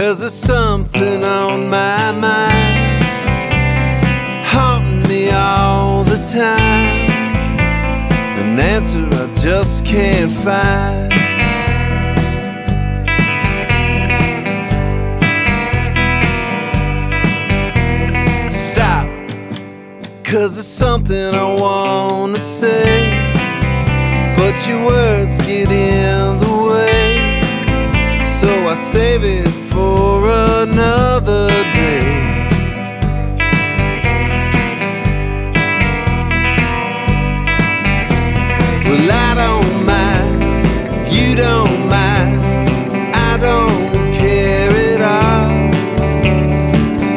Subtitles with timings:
[0.00, 3.04] Cause there's something on my mind,
[4.46, 7.10] haunting me all the time.
[8.40, 11.12] An answer I just can't find.
[18.50, 19.06] Stop,
[20.24, 23.04] cause there's something I wanna say,
[24.34, 26.19] but your words get in
[28.70, 30.30] I save it for
[30.62, 32.04] another day.
[38.86, 42.38] Well, I don't mind you don't mind.
[43.12, 45.72] I don't care at all.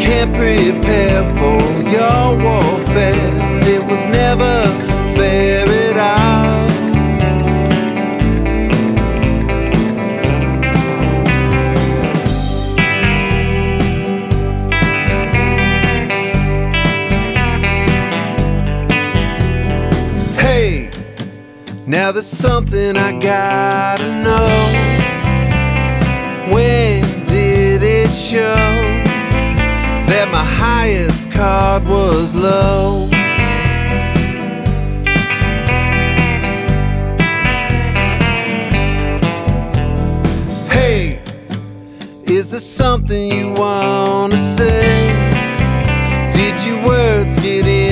[0.00, 1.60] Can't prepare for
[1.96, 3.68] your warfare.
[3.68, 4.91] It was never
[21.92, 24.48] Now there's something I gotta know.
[26.50, 28.54] When did it show
[30.08, 33.08] that my highest card was low?
[40.70, 41.20] Hey,
[42.24, 45.12] is there something you wanna say?
[46.32, 47.91] Did your words get in?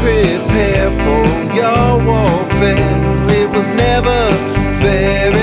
[0.00, 1.24] prepare for
[1.54, 3.30] your warfare.
[3.30, 4.30] It was never
[4.80, 5.41] fair.